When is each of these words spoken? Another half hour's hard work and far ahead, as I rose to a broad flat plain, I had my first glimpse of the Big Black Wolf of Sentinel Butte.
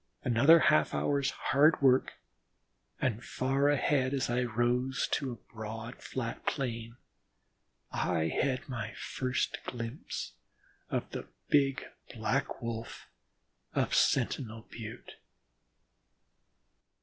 Another 0.23 0.57
half 0.57 0.95
hour's 0.95 1.29
hard 1.29 1.79
work 1.79 2.13
and 2.99 3.23
far 3.23 3.69
ahead, 3.69 4.15
as 4.15 4.31
I 4.31 4.41
rose 4.41 5.07
to 5.11 5.31
a 5.31 5.53
broad 5.53 6.01
flat 6.01 6.43
plain, 6.47 6.97
I 7.91 8.29
had 8.29 8.67
my 8.67 8.95
first 8.95 9.59
glimpse 9.63 10.33
of 10.89 11.07
the 11.11 11.27
Big 11.49 11.83
Black 12.15 12.63
Wolf 12.63 13.09
of 13.75 13.93
Sentinel 13.93 14.65
Butte. 14.71 15.17